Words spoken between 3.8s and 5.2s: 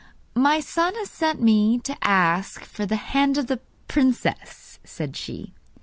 princess,' said